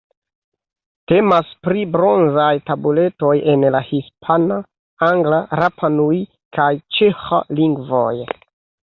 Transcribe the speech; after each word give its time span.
Temas 1.09 1.49
pri 1.65 1.81
bronzaj 1.95 2.53
tabuletoj 2.69 3.33
en 3.53 3.65
la 3.75 3.81
hispana, 3.89 4.57
angla, 5.09 5.41
rapa-nui 5.61 6.23
kaj 6.59 6.71
ĉeĥa 6.97 7.43
lingvoj. 7.61 8.15